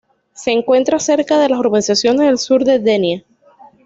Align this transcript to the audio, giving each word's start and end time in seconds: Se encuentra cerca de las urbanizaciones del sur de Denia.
Se 0.33 0.49
encuentra 0.51 0.97
cerca 0.97 1.37
de 1.39 1.47
las 1.49 1.59
urbanizaciones 1.59 2.25
del 2.25 2.39
sur 2.39 2.63
de 2.65 2.79
Denia. 2.79 3.23